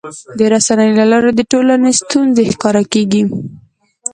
د 0.39 0.41
رسنیو 0.53 0.97
له 0.99 1.05
لارې 1.11 1.31
د 1.35 1.41
ټولنې 1.51 1.91
ستونزې 2.01 2.43
ښکاره 2.53 2.83
کېږي. 2.93 3.23